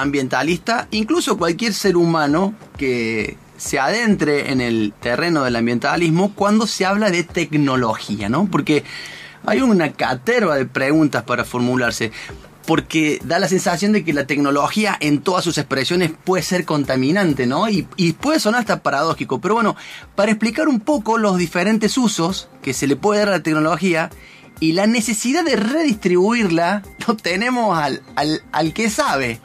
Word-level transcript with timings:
ambientalista, 0.00 0.88
incluso 0.90 1.38
cualquier 1.38 1.74
ser 1.74 1.96
humano 1.96 2.54
que 2.76 3.36
se 3.56 3.78
adentre 3.78 4.52
en 4.52 4.60
el 4.60 4.94
terreno 5.00 5.44
del 5.44 5.56
ambientalismo 5.56 6.32
cuando 6.34 6.66
se 6.66 6.86
habla 6.86 7.10
de 7.10 7.24
tecnología, 7.24 8.28
¿no? 8.28 8.46
Porque 8.50 8.84
hay 9.44 9.60
una 9.60 9.92
caterva 9.92 10.56
de 10.56 10.66
preguntas 10.66 11.24
para 11.24 11.44
formularse 11.44 12.12
porque 12.68 13.18
da 13.24 13.38
la 13.38 13.48
sensación 13.48 13.92
de 13.92 14.04
que 14.04 14.12
la 14.12 14.26
tecnología 14.26 14.94
en 15.00 15.22
todas 15.22 15.42
sus 15.42 15.56
expresiones 15.56 16.12
puede 16.24 16.42
ser 16.42 16.66
contaminante, 16.66 17.46
¿no? 17.46 17.66
Y, 17.70 17.88
y, 17.96 18.12
puede 18.12 18.40
sonar 18.40 18.60
hasta 18.60 18.82
paradójico, 18.82 19.40
pero 19.40 19.54
bueno, 19.54 19.74
para 20.14 20.32
explicar 20.32 20.68
un 20.68 20.80
poco 20.80 21.16
los 21.16 21.38
diferentes 21.38 21.96
usos 21.96 22.50
que 22.60 22.74
se 22.74 22.86
le 22.86 22.94
puede 22.94 23.20
dar 23.20 23.28
a 23.28 23.38
la 23.38 23.42
tecnología 23.42 24.10
y 24.60 24.72
la 24.72 24.86
necesidad 24.86 25.44
de 25.44 25.56
redistribuirla, 25.56 26.82
lo 27.08 27.16
tenemos 27.16 27.78
al, 27.78 28.02
al, 28.16 28.42
al 28.52 28.74
que 28.74 28.90
sabe, 28.90 29.40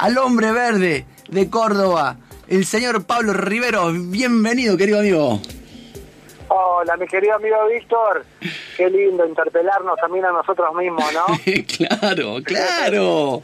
al 0.00 0.16
hombre 0.16 0.50
verde 0.50 1.04
de 1.28 1.50
Córdoba, 1.50 2.16
el 2.48 2.64
señor 2.64 3.04
Pablo 3.04 3.34
Rivero. 3.34 3.92
Bienvenido, 3.92 4.78
querido 4.78 5.00
amigo. 5.00 5.42
Hola, 6.48 6.96
mi 6.96 7.06
querido 7.06 7.34
amigo 7.34 7.56
Víctor. 7.70 8.24
Qué 8.78 8.88
lindo 8.88 9.26
interpelarnos 9.26 9.96
también 10.00 10.24
a 10.24 10.32
nosotros 10.32 10.74
mismos, 10.74 11.04
¿no? 11.12 11.26
claro, 12.00 12.36
claro. 12.42 13.42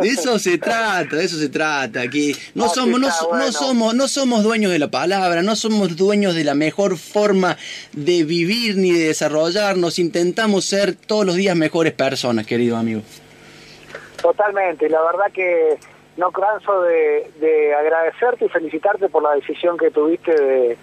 De 0.00 0.08
eso 0.08 0.38
se 0.38 0.56
trata, 0.56 1.14
de 1.14 1.24
eso 1.24 1.36
se 1.36 1.50
trata. 1.50 2.00
Aquí 2.00 2.34
no 2.54 2.70
somos, 2.70 2.98
no, 2.98 3.08
no, 3.08 3.52
somos, 3.52 3.94
no 3.94 4.08
somos 4.08 4.44
dueños 4.44 4.72
de 4.72 4.78
la 4.78 4.90
palabra, 4.90 5.42
no 5.42 5.56
somos 5.56 5.94
dueños 5.94 6.34
de 6.34 6.44
la 6.44 6.54
mejor 6.54 6.96
forma 6.96 7.58
de 7.92 8.24
vivir 8.24 8.78
ni 8.78 8.92
de 8.92 9.08
desarrollarnos. 9.08 9.98
Intentamos 9.98 10.64
ser 10.64 10.94
todos 10.94 11.26
los 11.26 11.36
días 11.36 11.54
mejores 11.54 11.92
personas, 11.92 12.46
querido 12.46 12.78
amigo. 12.78 13.02
Totalmente, 14.24 14.88
la 14.88 15.02
verdad 15.02 15.30
que 15.32 15.78
no 16.16 16.32
canso 16.32 16.80
de, 16.80 17.30
de 17.40 17.74
agradecerte 17.74 18.46
y 18.46 18.48
felicitarte 18.48 19.10
por 19.10 19.22
la 19.22 19.34
decisión 19.34 19.76
que 19.76 19.90
tuviste 19.90 20.34
de 20.34 20.78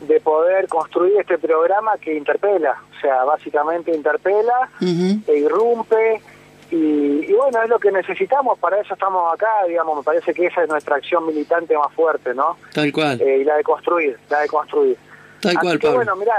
de 0.00 0.20
poder 0.20 0.66
construir 0.68 1.12
este 1.20 1.38
programa 1.38 1.98
que 1.98 2.16
interpela, 2.16 2.76
o 2.96 3.00
sea, 3.00 3.24
básicamente 3.24 3.94
interpela, 3.94 4.70
e 4.80 5.36
irrumpe, 5.36 6.22
y, 6.70 7.26
y, 7.28 7.32
bueno, 7.34 7.62
es 7.62 7.68
lo 7.68 7.78
que 7.78 7.90
necesitamos, 7.90 8.58
para 8.58 8.80
eso 8.80 8.94
estamos 8.94 9.32
acá, 9.34 9.48
digamos, 9.66 9.98
me 9.98 10.02
parece 10.02 10.32
que 10.32 10.46
esa 10.46 10.62
es 10.62 10.68
nuestra 10.68 10.96
acción 10.96 11.26
militante 11.26 11.76
más 11.76 11.92
fuerte, 11.92 12.32
¿no? 12.32 12.56
Tal 12.72 12.92
cual. 12.92 13.20
Eh, 13.20 13.38
y 13.38 13.44
la 13.44 13.56
de 13.56 13.62
construir, 13.64 14.16
la 14.30 14.40
de 14.40 14.48
construir. 14.48 14.96
Tal 15.40 15.56
Así 15.56 15.66
cual, 15.66 15.78
que 15.78 15.86
Pablo. 15.86 15.96
bueno, 15.96 16.16
mira, 16.16 16.34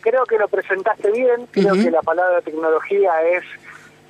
creo 0.00 0.24
que 0.26 0.36
lo 0.36 0.46
presentaste 0.48 1.10
bien, 1.10 1.46
creo 1.50 1.74
que 1.74 1.90
la 1.90 2.02
palabra 2.02 2.40
tecnología 2.42 3.22
es, 3.22 3.44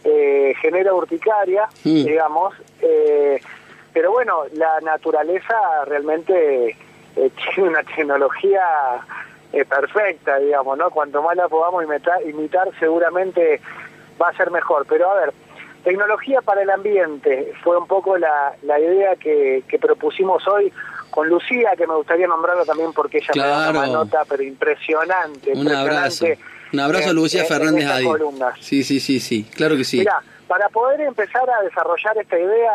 eh, 0.05 0.55
genera 0.61 0.95
urticaria, 0.95 1.69
digamos, 1.85 2.55
eh, 2.81 3.41
pero 3.93 4.11
bueno, 4.13 4.45
la 4.55 4.81
naturaleza 4.81 5.55
realmente 5.87 6.77
eh, 7.17 7.31
tiene 7.55 7.69
una 7.71 7.83
tecnología 7.83 8.63
eh, 9.53 9.65
perfecta, 9.65 10.39
digamos, 10.39 10.79
¿no? 10.79 10.91
Cuanto 10.91 11.23
más 11.23 11.37
la 11.37 11.49
podamos 11.49 11.85
imitar, 11.85 12.23
imitar, 12.27 12.69
seguramente 12.79 13.61
va 14.21 14.29
a 14.31 14.37
ser 14.37 14.51
mejor. 14.51 14.87
Pero 14.89 15.11
a 15.11 15.15
ver, 15.15 15.33
tecnología 15.85 16.41
para 16.41 16.63
el 16.63 16.71
ambiente 16.71 17.53
fue 17.63 17.77
un 17.77 17.87
poco 17.87 18.17
la, 18.17 18.55
la 18.63 18.81
idea 18.81 19.17
que, 19.17 19.63
que 19.69 19.79
propusimos 19.79 20.47
hoy 20.49 20.73
con 21.11 21.29
Lucía, 21.29 21.73
que 21.77 21.87
me 21.87 21.95
gustaría 21.95 22.27
nombrarla 22.27 22.65
también 22.65 22.93
porque 22.95 23.19
ella 23.19 23.33
me 23.35 23.43
da 23.43 23.71
Claro. 23.71 23.79
una 23.79 23.87
nota, 23.89 24.23
pero 24.27 24.43
impresionante. 24.43 25.53
Un 25.55 25.69
abrazo. 25.71 26.27
Un 26.73 26.81
abrazo 26.81 27.11
a 27.11 27.13
Lucía 27.13 27.45
Fernández 27.45 27.87
Adi. 27.87 28.09
Sí, 28.61 28.83
sí, 28.83 29.01
sí, 29.01 29.21
sí. 29.21 29.45
Claro 29.55 29.77
que 29.77 29.85
sí. 29.85 29.99
Mira, 29.99 30.23
para 30.49 30.69
poder 30.69 31.01
empezar 31.03 31.49
a 31.51 31.63
desarrollar 31.63 32.17
esta 32.19 32.39
idea 32.39 32.73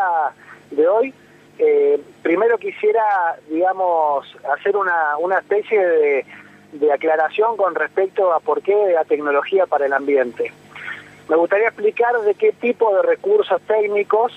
de 0.70 0.88
hoy, 0.88 1.14
eh, 1.58 2.00
primero 2.22 2.58
quisiera, 2.58 3.36
digamos, 3.50 4.26
hacer 4.56 4.76
una, 4.76 5.16
una 5.18 5.38
especie 5.38 5.84
de, 5.84 6.26
de 6.72 6.92
aclaración 6.92 7.56
con 7.56 7.74
respecto 7.74 8.32
a 8.32 8.40
por 8.40 8.62
qué 8.62 8.74
la 8.94 9.04
tecnología 9.04 9.66
para 9.66 9.86
el 9.86 9.92
ambiente. 9.92 10.52
Me 11.28 11.36
gustaría 11.36 11.66
explicar 11.68 12.18
de 12.20 12.34
qué 12.34 12.52
tipo 12.52 12.94
de 12.94 13.02
recursos 13.02 13.60
técnicos 13.62 14.32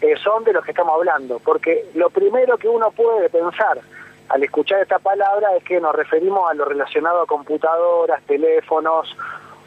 eh, 0.00 0.14
son 0.22 0.44
de 0.44 0.52
los 0.52 0.64
que 0.64 0.70
estamos 0.70 0.94
hablando, 0.94 1.38
porque 1.40 1.86
lo 1.94 2.10
primero 2.10 2.56
que 2.56 2.68
uno 2.68 2.90
puede 2.90 3.28
pensar 3.28 3.78
al 4.28 4.42
escuchar 4.42 4.80
esta 4.80 4.98
palabra 4.98 5.54
es 5.56 5.64
que 5.64 5.80
nos 5.80 5.94
referimos 5.94 6.50
a 6.50 6.54
lo 6.54 6.64
relacionado 6.64 7.22
a 7.22 7.26
computadoras, 7.26 8.22
teléfonos, 8.24 9.14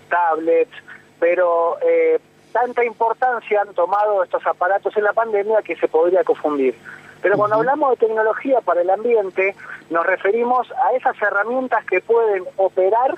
tablets, 0.09 0.71
pero 1.19 1.77
eh, 1.81 2.19
tanta 2.51 2.83
importancia 2.83 3.61
han 3.61 3.73
tomado 3.73 4.23
estos 4.23 4.45
aparatos 4.45 4.95
en 4.97 5.03
la 5.03 5.13
pandemia 5.13 5.61
que 5.61 5.75
se 5.75 5.87
podría 5.87 6.23
confundir. 6.23 6.75
Pero 7.21 7.37
cuando 7.37 7.57
hablamos 7.57 7.91
de 7.91 8.07
tecnología 8.07 8.61
para 8.61 8.81
el 8.81 8.89
ambiente, 8.89 9.55
nos 9.89 10.05
referimos 10.05 10.71
a 10.71 10.95
esas 10.95 11.19
herramientas 11.21 11.83
que 11.85 12.01
pueden 12.01 12.43
operar 12.57 13.15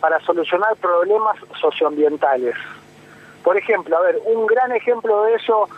para 0.00 0.20
solucionar 0.20 0.76
problemas 0.76 1.36
socioambientales. 1.60 2.54
Por 3.42 3.56
ejemplo, 3.56 3.96
a 3.96 4.00
ver, 4.00 4.18
un 4.24 4.46
gran 4.46 4.72
ejemplo 4.72 5.22
de 5.24 5.34
eso 5.34 5.68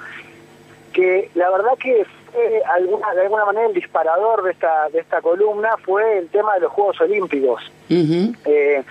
que 0.92 1.30
la 1.34 1.50
verdad 1.50 1.76
que 1.78 2.06
fue 2.32 2.62
alguna, 2.64 3.14
de 3.14 3.22
alguna 3.22 3.44
manera 3.44 3.66
el 3.66 3.74
disparador 3.74 4.42
de 4.42 4.52
esta, 4.52 4.88
de 4.90 5.00
esta 5.00 5.20
columna 5.20 5.76
fue 5.84 6.18
el 6.18 6.28
tema 6.28 6.54
de 6.54 6.60
los 6.60 6.72
Juegos 6.72 7.00
Olímpicos. 7.00 7.72
Eh, 7.90 8.84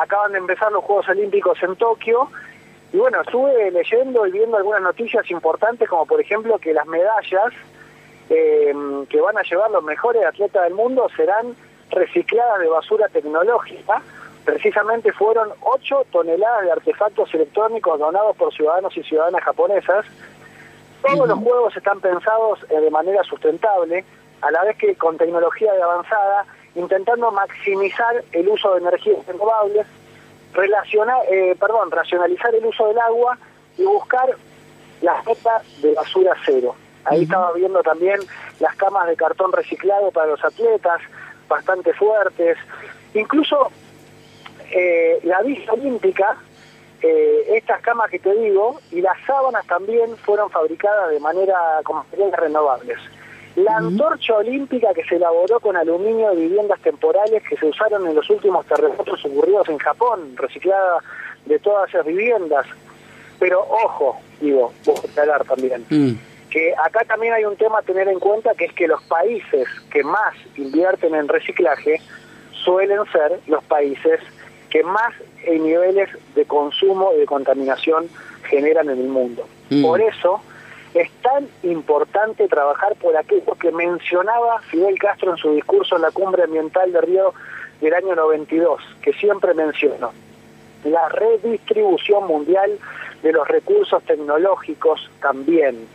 acaban 0.00 0.32
de 0.32 0.38
empezar 0.38 0.72
los 0.72 0.84
Juegos 0.84 1.08
Olímpicos 1.08 1.62
en 1.62 1.76
Tokio 1.76 2.28
y 2.92 2.96
bueno, 2.98 3.20
estuve 3.22 3.70
leyendo 3.70 4.26
y 4.26 4.30
viendo 4.30 4.56
algunas 4.56 4.82
noticias 4.82 5.28
importantes 5.30 5.88
como 5.88 6.06
por 6.06 6.20
ejemplo 6.20 6.58
que 6.58 6.72
las 6.72 6.86
medallas 6.86 7.52
eh, 8.30 8.72
que 9.08 9.20
van 9.20 9.36
a 9.36 9.42
llevar 9.42 9.70
los 9.70 9.82
mejores 9.82 10.24
atletas 10.24 10.62
del 10.64 10.74
mundo 10.74 11.08
serán 11.16 11.54
recicladas 11.90 12.60
de 12.60 12.68
basura 12.68 13.08
tecnológica. 13.08 14.02
Precisamente 14.44 15.12
fueron 15.12 15.50
8 15.62 16.06
toneladas 16.12 16.64
de 16.64 16.72
artefactos 16.72 17.32
electrónicos 17.34 17.98
donados 17.98 18.36
por 18.36 18.52
ciudadanos 18.52 18.96
y 18.96 19.02
ciudadanas 19.02 19.42
japonesas. 19.42 20.04
Todos 21.06 21.28
los 21.28 21.38
juegos 21.38 21.76
están 21.76 22.00
pensados 22.00 22.60
eh, 22.70 22.80
de 22.80 22.90
manera 22.90 23.22
sustentable, 23.24 24.04
a 24.40 24.50
la 24.50 24.64
vez 24.64 24.76
que 24.78 24.94
con 24.96 25.16
tecnología 25.16 25.72
de 25.72 25.82
avanzada, 25.82 26.46
intentando 26.74 27.30
maximizar 27.30 28.24
el 28.32 28.48
uso 28.48 28.72
de 28.74 28.80
energías 28.80 29.26
renovables, 29.26 29.86
relacionar, 30.52 31.20
eh, 31.30 31.56
perdón, 31.58 31.90
racionalizar 31.90 32.54
el 32.54 32.64
uso 32.64 32.88
del 32.88 32.98
agua 32.98 33.38
y 33.76 33.84
buscar 33.84 34.34
la 35.02 35.22
meta 35.26 35.62
de 35.82 35.94
basura 35.94 36.32
cero. 36.44 36.74
Ahí 37.04 37.24
estaba 37.24 37.52
viendo 37.52 37.82
también 37.82 38.18
las 38.60 38.74
camas 38.76 39.06
de 39.06 39.16
cartón 39.16 39.52
reciclado 39.52 40.10
para 40.10 40.28
los 40.28 40.42
atletas, 40.42 41.00
bastante 41.48 41.92
fuertes. 41.92 42.56
Incluso 43.12 43.70
eh, 44.70 45.20
la 45.24 45.42
vista 45.42 45.72
olímpica, 45.72 46.36
eh, 47.06 47.56
estas 47.58 47.82
camas 47.82 48.10
que 48.10 48.18
te 48.18 48.32
digo, 48.34 48.80
y 48.90 49.02
las 49.02 49.18
sábanas 49.26 49.66
también 49.66 50.16
fueron 50.16 50.48
fabricadas 50.48 51.10
de 51.10 51.20
manera 51.20 51.54
con 51.84 51.96
materiales 51.96 52.34
renovables. 52.34 52.98
La 53.56 53.76
antorcha 53.76 54.34
olímpica 54.36 54.94
que 54.94 55.04
se 55.04 55.16
elaboró 55.16 55.60
con 55.60 55.76
aluminio 55.76 56.30
de 56.30 56.36
viviendas 56.36 56.80
temporales 56.80 57.42
que 57.46 57.56
se 57.58 57.66
usaron 57.66 58.06
en 58.08 58.14
los 58.14 58.28
últimos 58.30 58.64
terremotos 58.64 59.22
ocurridos 59.26 59.68
en 59.68 59.76
Japón, 59.78 60.34
reciclada 60.36 61.00
de 61.44 61.58
todas 61.58 61.90
esas 61.90 62.06
viviendas. 62.06 62.66
Pero 63.38 63.60
ojo, 63.60 64.18
digo, 64.40 64.72
voy 64.86 64.94
a 64.96 65.10
aclarar 65.10 65.44
también, 65.44 65.84
Mm. 65.90 66.12
que 66.48 66.72
acá 66.82 67.04
también 67.04 67.34
hay 67.34 67.44
un 67.44 67.56
tema 67.56 67.80
a 67.80 67.82
tener 67.82 68.08
en 68.08 68.18
cuenta 68.18 68.54
que 68.54 68.64
es 68.64 68.72
que 68.72 68.88
los 68.88 69.02
países 69.04 69.68
que 69.92 70.02
más 70.02 70.34
invierten 70.56 71.14
en 71.14 71.28
reciclaje 71.28 72.00
suelen 72.64 73.04
ser 73.12 73.40
los 73.46 73.62
países 73.64 74.20
que 74.74 74.82
más 74.82 75.14
niveles 75.46 76.08
de 76.34 76.44
consumo 76.46 77.12
y 77.14 77.20
de 77.20 77.26
contaminación 77.26 78.08
generan 78.42 78.90
en 78.90 78.98
el 78.98 79.06
mundo. 79.06 79.46
Mm. 79.70 79.82
Por 79.82 80.00
eso 80.00 80.40
es 80.94 81.08
tan 81.22 81.46
importante 81.62 82.48
trabajar 82.48 82.96
por 82.96 83.16
aquello 83.16 83.54
que 83.54 83.70
mencionaba 83.70 84.60
Fidel 84.62 84.98
Castro 84.98 85.30
en 85.30 85.36
su 85.36 85.52
discurso 85.52 85.94
en 85.94 86.02
la 86.02 86.10
cumbre 86.10 86.42
ambiental 86.42 86.92
de 86.92 87.00
Río 87.02 87.34
del 87.80 87.94
año 87.94 88.16
92, 88.16 88.82
que 89.00 89.12
siempre 89.12 89.54
menciono, 89.54 90.10
la 90.82 91.08
redistribución 91.08 92.26
mundial 92.26 92.76
de 93.22 93.30
los 93.30 93.46
recursos 93.46 94.02
tecnológicos 94.02 95.08
también, 95.20 95.86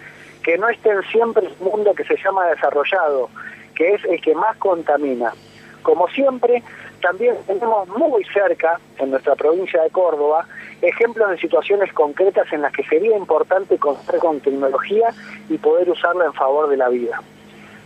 que 0.42 0.58
no 0.58 0.70
estén 0.70 1.02
siempre 1.12 1.48
en 1.48 1.54
un 1.60 1.72
mundo 1.72 1.94
que 1.94 2.06
se 2.06 2.16
llama 2.16 2.48
desarrollado, 2.48 3.30
que 3.76 3.96
es 3.96 4.06
el 4.06 4.22
que 4.22 4.34
más 4.36 4.56
contamina. 4.56 5.34
Como 5.82 6.08
siempre, 6.10 6.64
también 7.02 7.36
tenemos 7.48 7.88
muy 7.90 8.24
cerca, 8.26 8.80
en 8.98 9.12
nuestra 9.12 9.36
provincia 9.36 9.82
de 9.82 9.90
Córdoba, 9.90 10.46
ejemplos 10.82 11.30
de 11.30 11.38
situaciones 11.38 11.92
concretas 11.94 12.52
en 12.52 12.62
las 12.62 12.74
que 12.74 12.84
sería 12.84 13.18
importante 13.18 13.78
contar 13.78 14.18
con 14.20 14.40
tecnología 14.40 15.10
y 15.50 15.58
poder 15.58 15.90
usarla 15.90 16.26
en 16.26 16.34
favor 16.34 16.70
de 16.70 16.78
la 16.78 16.90
vida. 16.90 17.22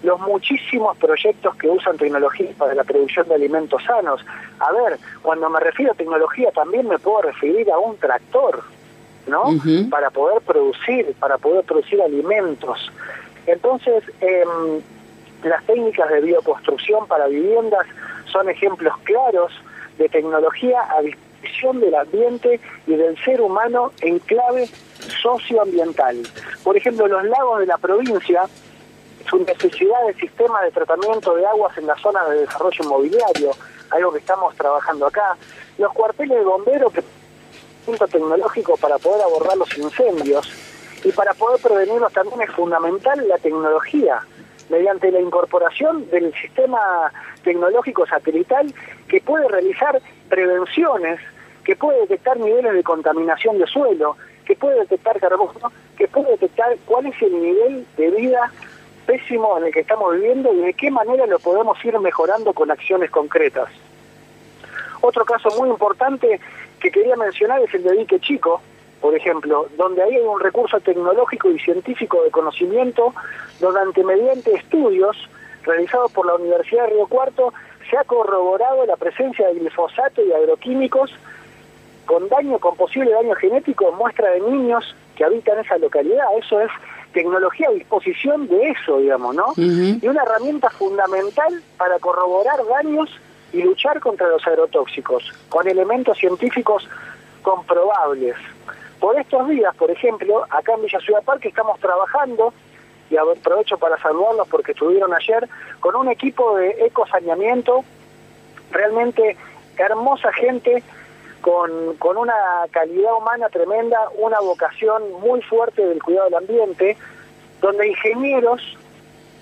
Los 0.03 0.19
muchísimos 0.19 0.97
proyectos 0.97 1.55
que 1.55 1.69
usan 1.69 1.97
tecnología 1.97 2.49
para 2.57 2.73
la 2.73 2.83
producción 2.83 3.27
de 3.29 3.35
alimentos 3.35 3.81
sanos. 3.85 4.25
A 4.59 4.71
ver, 4.73 4.99
cuando 5.21 5.49
me 5.49 5.59
refiero 5.59 5.93
a 5.93 5.95
tecnología 5.95 6.51
también 6.51 6.87
me 6.89 6.99
puedo 6.99 7.21
referir 7.21 7.71
a 7.71 7.77
un 7.77 7.95
tractor, 7.97 8.63
¿no? 9.27 9.43
Para 9.89 10.09
poder 10.09 10.41
producir, 10.41 11.13
para 11.19 11.37
poder 11.37 11.63
producir 11.63 12.01
alimentos. 12.01 12.91
Entonces, 13.47 14.03
em, 14.19 14.81
las 15.43 15.63
técnicas 15.65 16.09
de 16.09 16.21
bioconstrucción 16.21 17.07
para 17.07 17.27
viviendas 17.27 17.85
son 18.31 18.49
ejemplos 18.49 18.93
claros 19.03 19.51
de 19.97 20.09
tecnología 20.09 20.79
a 20.97 21.01
disposición 21.01 21.79
del 21.79 21.95
ambiente 21.95 22.59
y 22.87 22.95
del 22.95 23.17
ser 23.23 23.41
humano 23.41 23.91
en 24.01 24.19
clave 24.19 24.69
socioambiental. 25.21 26.17
Por 26.63 26.77
ejemplo, 26.77 27.07
los 27.07 27.23
lagos 27.25 27.59
de 27.59 27.65
la 27.65 27.77
provincia, 27.77 28.43
su 29.29 29.39
necesidad 29.39 30.07
de 30.07 30.13
sistema 30.15 30.61
de 30.61 30.71
tratamiento 30.71 31.35
de 31.35 31.45
aguas 31.45 31.77
en 31.77 31.87
la 31.87 31.95
zona 31.97 32.23
de 32.29 32.41
desarrollo 32.41 32.83
inmobiliario, 32.83 33.51
algo 33.91 34.11
que 34.11 34.19
estamos 34.19 34.55
trabajando 34.55 35.05
acá, 35.07 35.35
los 35.77 35.91
cuarteles 35.93 36.37
de 36.37 36.43
bomberos 36.43 36.93
que 36.93 37.03
punto 37.85 38.07
tecnológico 38.07 38.77
para 38.77 38.97
poder 38.97 39.21
abordar 39.23 39.57
los 39.57 39.77
incendios 39.77 40.49
y 41.03 41.11
para 41.11 41.33
poder 41.33 41.61
prevenirlos 41.61 42.13
también 42.13 42.41
es 42.41 42.51
fundamental 42.51 43.27
la 43.27 43.37
tecnología 43.37 44.21
mediante 44.69 45.11
la 45.11 45.19
incorporación 45.19 46.09
del 46.09 46.33
sistema 46.33 47.11
tecnológico 47.43 48.05
satelital 48.05 48.73
que 49.07 49.21
puede 49.21 49.47
realizar 49.47 50.01
prevenciones, 50.29 51.19
que 51.63 51.75
puede 51.75 52.01
detectar 52.01 52.37
niveles 52.37 52.73
de 52.73 52.83
contaminación 52.83 53.57
de 53.57 53.67
suelo, 53.67 54.17
que 54.45 54.55
puede 54.55 54.79
detectar 54.81 55.19
carbono, 55.19 55.71
que 55.97 56.07
puede 56.07 56.31
detectar 56.31 56.75
cuál 56.85 57.07
es 57.07 57.21
el 57.21 57.41
nivel 57.41 57.85
de 57.97 58.11
vida 58.11 58.51
pésimo 59.05 59.57
en 59.57 59.65
el 59.65 59.73
que 59.73 59.81
estamos 59.81 60.15
viviendo 60.15 60.53
y 60.53 60.61
de 60.61 60.73
qué 60.73 60.89
manera 60.89 61.25
lo 61.25 61.39
podemos 61.39 61.83
ir 61.83 61.97
mejorando 61.99 62.53
con 62.53 62.71
acciones 62.71 63.11
concretas. 63.11 63.69
Otro 65.01 65.25
caso 65.25 65.49
muy 65.59 65.69
importante 65.69 66.39
que 66.79 66.91
quería 66.91 67.15
mencionar 67.17 67.61
es 67.61 67.73
el 67.73 67.83
de 67.83 67.91
Dique 67.93 68.19
Chico, 68.19 68.61
por 69.03 69.13
ejemplo, 69.17 69.67
donde 69.75 70.01
ahí 70.01 70.15
hay 70.15 70.21
un 70.21 70.39
recurso 70.39 70.79
tecnológico 70.79 71.51
y 71.51 71.59
científico 71.59 72.23
de 72.23 72.31
conocimiento, 72.31 73.13
donde 73.59 74.01
mediante 74.01 74.53
estudios 74.53 75.17
realizados 75.63 76.09
por 76.13 76.25
la 76.25 76.35
Universidad 76.35 76.85
de 76.85 76.91
Río 76.91 77.07
Cuarto 77.07 77.53
se 77.89 77.97
ha 77.97 78.05
corroborado 78.05 78.85
la 78.85 78.95
presencia 78.95 79.45
de 79.49 79.55
glifosato 79.55 80.21
y 80.25 80.31
agroquímicos 80.31 81.13
con 82.05 82.29
daño, 82.29 82.59
con 82.59 82.77
posible 82.77 83.11
daño 83.11 83.35
genético 83.35 83.89
en 83.89 83.97
muestra 83.97 84.29
de 84.29 84.39
niños 84.39 84.95
que 85.17 85.25
habitan 85.25 85.59
esa 85.59 85.77
localidad. 85.79 86.23
Eso 86.41 86.61
es 86.61 86.71
tecnología 87.11 87.67
a 87.67 87.73
disposición 87.73 88.47
de 88.47 88.69
eso, 88.69 88.99
digamos, 88.99 89.35
¿no? 89.35 89.47
Y 89.57 90.07
una 90.07 90.23
herramienta 90.23 90.69
fundamental 90.69 91.61
para 91.77 91.99
corroborar 91.99 92.65
daños 92.67 93.09
y 93.51 93.63
luchar 93.63 93.99
contra 93.99 94.29
los 94.29 94.47
agrotóxicos, 94.47 95.29
con 95.49 95.67
elementos 95.67 96.17
científicos 96.17 96.87
comprobables. 97.41 98.37
Por 99.03 99.19
estos 99.19 99.49
días, 99.49 99.75
por 99.75 99.91
ejemplo, 99.91 100.45
acá 100.49 100.75
en 100.75 100.83
Villa 100.83 100.97
Ciudad 101.01 101.21
Parque 101.23 101.49
estamos 101.49 101.77
trabajando, 101.81 102.53
y 103.09 103.17
aprovecho 103.17 103.77
para 103.77 103.97
saludarlos 103.97 104.47
porque 104.47 104.71
estuvieron 104.71 105.13
ayer, 105.13 105.45
con 105.81 105.97
un 105.97 106.07
equipo 106.07 106.55
de 106.55 106.69
ecosaneamiento, 106.85 107.83
realmente 108.71 109.35
hermosa 109.75 110.31
gente, 110.31 110.81
con, 111.41 111.97
con 111.97 112.15
una 112.15 112.33
calidad 112.71 113.13
humana 113.17 113.49
tremenda, 113.49 113.97
una 114.19 114.39
vocación 114.39 115.11
muy 115.19 115.41
fuerte 115.41 115.85
del 115.85 116.01
cuidado 116.01 116.27
del 116.27 116.35
ambiente, 116.35 116.95
donde 117.59 117.89
ingenieros 117.89 118.61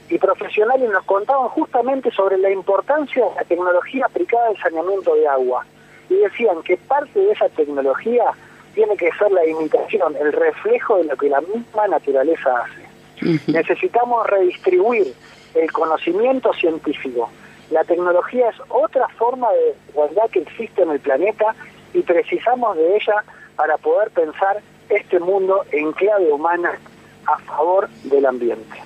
y 0.09 0.17
profesionales 0.17 0.89
nos 0.89 1.03
contaban 1.03 1.49
justamente 1.49 2.09
sobre 2.09 2.39
la 2.39 2.49
importancia 2.49 3.23
de 3.23 3.35
la 3.35 3.43
tecnología 3.43 4.07
aplicada 4.07 4.47
al 4.47 4.57
saneamiento 4.57 5.13
de 5.13 5.27
agua. 5.27 5.63
Y 6.09 6.15
decían 6.15 6.63
que 6.63 6.77
parte 6.77 7.19
de 7.19 7.31
esa 7.31 7.47
tecnología 7.49 8.33
tiene 8.73 8.95
que 8.97 9.09
ser 9.17 9.31
la 9.31 9.45
imitación, 9.45 10.15
el 10.15 10.31
reflejo 10.31 10.97
de 10.97 11.05
lo 11.05 11.17
que 11.17 11.29
la 11.29 11.41
misma 11.41 11.87
naturaleza 11.87 12.63
hace. 12.63 13.51
Necesitamos 13.51 14.25
redistribuir 14.27 15.13
el 15.55 15.71
conocimiento 15.71 16.53
científico. 16.53 17.29
La 17.69 17.83
tecnología 17.83 18.49
es 18.49 18.55
otra 18.69 19.07
forma 19.09 19.47
de 19.51 19.75
igualdad 19.89 20.29
que 20.31 20.39
existe 20.39 20.81
en 20.81 20.91
el 20.91 20.99
planeta 20.99 21.55
y 21.93 22.01
precisamos 22.01 22.77
de 22.77 22.95
ella 22.95 23.23
para 23.55 23.77
poder 23.77 24.09
pensar 24.11 24.61
este 24.89 25.19
mundo 25.19 25.63
en 25.71 25.91
clave 25.93 26.31
humana 26.31 26.79
a 27.25 27.37
favor 27.39 27.89
del 28.03 28.25
ambiente. 28.25 28.77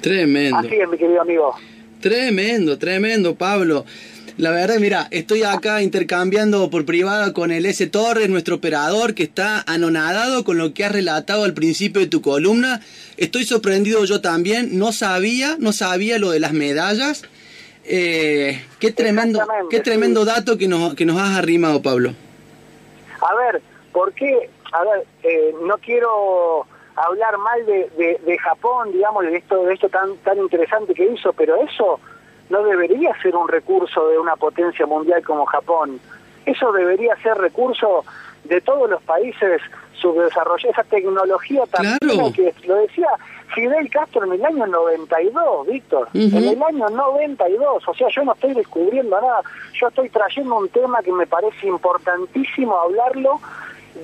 Tremendo. 0.00 0.58
Así 0.58 0.74
es, 0.74 0.88
mi 0.88 0.98
querido 0.98 1.22
amigo. 1.22 1.54
Tremendo, 2.00 2.78
tremendo, 2.78 3.34
Pablo. 3.34 3.84
La 4.38 4.50
verdad, 4.50 4.76
mira, 4.78 5.08
estoy 5.12 5.44
acá 5.44 5.80
intercambiando 5.80 6.68
por 6.68 6.84
privada 6.84 7.32
con 7.32 7.50
el 7.50 7.64
S. 7.64 7.86
Torres, 7.86 8.28
nuestro 8.28 8.56
operador, 8.56 9.14
que 9.14 9.22
está 9.22 9.64
anonadado 9.66 10.44
con 10.44 10.58
lo 10.58 10.74
que 10.74 10.84
has 10.84 10.92
relatado 10.92 11.44
al 11.44 11.54
principio 11.54 12.02
de 12.02 12.06
tu 12.06 12.20
columna. 12.20 12.82
Estoy 13.16 13.44
sorprendido 13.44 14.04
yo 14.04 14.20
también. 14.20 14.78
No 14.78 14.92
sabía, 14.92 15.56
no 15.58 15.72
sabía 15.72 16.18
lo 16.18 16.32
de 16.32 16.40
las 16.40 16.52
medallas. 16.52 17.24
Eh, 17.84 18.62
qué 18.78 18.92
tremendo, 18.92 19.40
qué 19.70 19.80
tremendo 19.80 20.26
dato 20.26 20.58
que 20.58 20.68
nos, 20.68 20.94
que 20.94 21.06
nos 21.06 21.18
has 21.18 21.38
arrimado, 21.38 21.80
Pablo. 21.80 22.12
A 23.22 23.34
ver, 23.36 23.62
¿por 23.90 24.12
qué? 24.12 24.50
A 24.72 24.84
ver, 24.84 25.06
eh, 25.22 25.54
no 25.62 25.78
quiero 25.78 26.66
hablar 26.94 27.38
mal 27.38 27.64
de, 27.64 27.90
de, 27.96 28.20
de, 28.26 28.38
Japón, 28.38 28.92
digamos, 28.92 29.24
de 29.24 29.36
esto, 29.38 29.64
de 29.64 29.72
esto 29.72 29.88
tan, 29.88 30.14
tan 30.18 30.36
interesante 30.36 30.92
que 30.92 31.10
hizo, 31.10 31.32
pero 31.32 31.56
eso 31.56 32.00
no 32.48 32.62
debería 32.62 33.10
ser 33.22 33.34
un 33.36 33.48
recurso 33.48 34.08
de 34.08 34.18
una 34.18 34.36
potencia 34.36 34.86
mundial 34.86 35.22
como 35.22 35.46
Japón. 35.46 36.00
Eso 36.44 36.72
debería 36.72 37.16
ser 37.22 37.36
recurso 37.36 38.04
de 38.44 38.60
todos 38.60 38.88
los 38.88 39.02
países 39.02 39.60
subdesarrollados. 39.94 40.64
Esa 40.64 40.84
tecnología 40.84 41.64
también 41.66 42.32
que 42.32 42.54
lo 42.66 42.76
decía 42.76 43.08
Fidel 43.54 43.90
Castro 43.90 44.24
en 44.24 44.32
el 44.32 44.44
año 44.44 44.66
92, 44.66 45.66
Víctor. 45.66 46.08
En 46.14 46.34
el 46.34 46.62
año 46.62 46.88
92. 46.88 47.88
O 47.88 47.94
sea, 47.94 48.08
yo 48.08 48.24
no 48.24 48.32
estoy 48.34 48.54
descubriendo 48.54 49.20
nada. 49.20 49.42
Yo 49.80 49.88
estoy 49.88 50.08
trayendo 50.08 50.56
un 50.56 50.68
tema 50.68 51.02
que 51.02 51.12
me 51.12 51.26
parece 51.26 51.66
importantísimo 51.66 52.78
hablarlo 52.78 53.40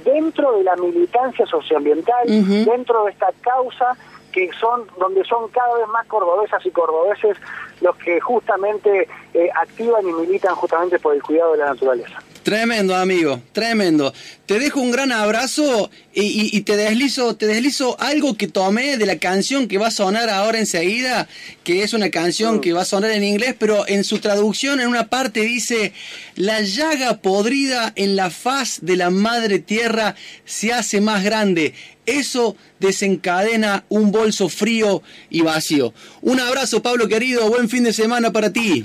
dentro 0.05 0.57
de 0.57 0.65
la 0.65 0.75
militancia 0.77 1.47
socioambiental, 1.47 2.27
dentro 2.27 3.05
de 3.05 3.13
esta 3.13 3.31
causa 3.43 3.97
que 4.33 4.51
son 4.59 4.87
donde 4.99 5.25
son 5.25 5.49
cada 5.49 5.75
vez 5.77 5.87
más 5.89 6.07
cordobesas 6.07 6.65
y 6.67 6.71
cordobeses 6.71 7.37
los 7.81 7.97
que 7.97 8.21
justamente 8.21 9.09
eh, 9.35 9.51
activan 9.61 10.09
y 10.09 10.13
militan 10.13 10.55
justamente 10.55 10.99
por 10.99 11.15
el 11.15 11.23
cuidado 11.23 11.53
de 11.53 11.59
la 11.59 11.67
naturaleza. 11.67 12.23
Tremendo, 12.43 12.97
amigo, 12.97 13.41
tremendo. 13.53 14.13
Te 14.47 14.59
dejo 14.59 14.81
un 14.81 14.91
gran 14.91 15.13
abrazo 15.13 15.91
y, 16.13 16.61
te 16.63 16.77
deslizo, 16.77 17.37
te 17.37 17.47
deslizo 17.47 17.97
algo 18.01 18.37
que 18.37 18.49
tomé 18.49 18.97
de 18.97 19.07
la 19.07 19.19
canción 19.19 19.69
que 19.69 19.79
va 19.79 19.87
a 19.87 19.93
sonar 19.93 20.29
ahora 20.29 20.59
enseguida, 20.59 21.29
que 21.63 21.85
es 21.85 21.95
una 21.95 22.11
canción 22.11 22.57
mm. 22.57 22.61
que 22.61 22.73
va 22.73 22.83
a 22.83 22.85
sonar 22.85 23.13
en 23.13 23.23
inglés, 23.23 23.55
pero 23.57 23.87
en 23.87 24.03
su 24.03 24.19
traducción 24.19 24.81
en 24.81 24.89
una 24.89 25.07
parte 25.07 25.43
dice, 25.43 25.93
la 26.35 26.61
llaga 26.63 27.19
podrida 27.19 27.93
en 27.95 28.17
la 28.17 28.29
faz 28.31 28.81
de 28.83 28.97
la 28.97 29.11
madre 29.11 29.61
tierra 29.61 30.17
se 30.45 30.73
hace 30.73 31.01
más 31.01 31.23
grande. 31.23 31.75
Eso 32.07 32.57
desencadena 32.81 33.85
un 33.89 34.11
bolso 34.11 34.49
frío 34.49 35.03
y 35.31 35.43
vacío. 35.43 35.95
Un 36.23 36.41
abrazo, 36.41 36.83
Pablo 36.83 37.07
querido, 37.07 37.49
buen 37.49 37.69
fin 37.69 37.85
de 37.85 37.93
semana 37.93 38.33
para 38.33 38.53
ti. 38.53 38.85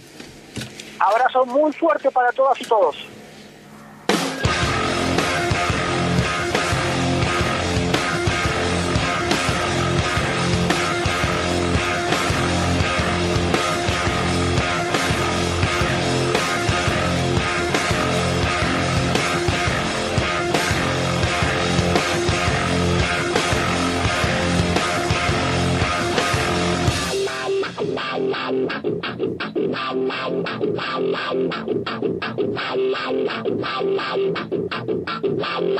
Abrazo 1.00 1.44
muy 1.48 1.74
fuerte 1.74 2.12
para 2.12 2.32
todas 2.32 2.62
y 2.62 2.66
todos. 2.66 3.17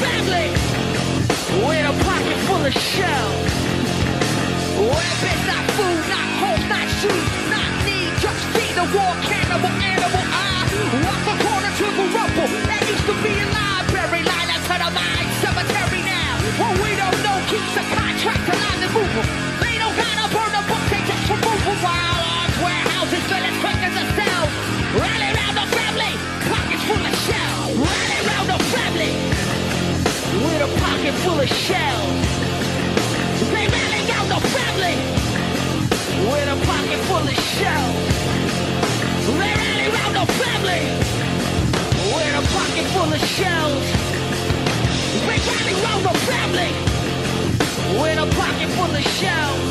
family 0.00 0.48
with 1.60 1.84
a 1.84 1.94
pocket 2.08 2.38
full 2.48 2.64
of 2.64 2.72
shells. 2.72 3.52
Not 5.46 5.64
food, 5.76 6.00
not 6.08 6.28
home, 6.40 6.64
not 6.72 6.88
shoes, 7.00 7.28
not 7.52 7.70
need. 7.84 8.12
Just 8.24 8.42
the 8.78 8.86
cannibal 9.28 9.74
animal. 9.92 10.24
I 10.24 10.64
walk 11.04 11.20
corner 11.44 11.72
to 11.80 11.86
the 11.98 12.06
that 12.68 12.82
used 12.88 13.06
to 13.10 13.14
be 13.20 13.34
a 13.36 13.48
library. 13.52 14.22
To 14.24 14.74
the 14.80 15.04
cemetery 15.42 16.00
now. 16.08 16.34
What 16.60 16.72
we 16.80 16.90
don't 16.96 17.18
know 17.24 17.36
keeps 17.50 17.74
a 17.76 17.84
contract 17.92 18.46
alive 18.48 18.82
and 18.86 18.92
moving. 18.94 19.21
show. 49.02 49.62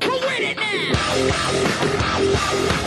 Quit 0.00 0.40
it 0.40 0.56
now! 2.56 2.77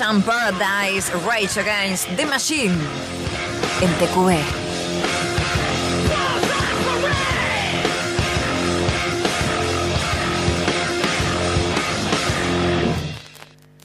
Ocean 0.00 0.22
Paradise, 0.22 1.10
Rage 1.26 1.56
Against 1.56 2.06
the 2.16 2.24
Machine 2.24 2.70
en 3.82 3.88
TQV. 3.98 4.67